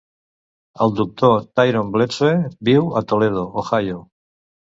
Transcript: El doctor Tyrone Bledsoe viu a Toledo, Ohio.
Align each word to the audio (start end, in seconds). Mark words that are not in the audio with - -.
El 0.85 0.95
doctor 0.99 1.35
Tyrone 1.59 1.93
Bledsoe 1.97 2.33
viu 2.71 2.89
a 3.01 3.05
Toledo, 3.13 3.45
Ohio. 3.65 4.01